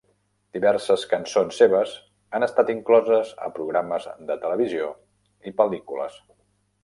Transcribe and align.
Diverses 0.55 1.01
cançons 1.09 1.59
seves 1.63 1.91
han 2.37 2.45
estat 2.47 2.71
incloses 2.75 3.35
a 3.47 3.51
programes 3.59 4.09
de 4.31 4.37
televisió 4.47 4.91
i 5.51 5.57
pel·lícules. 5.61 6.19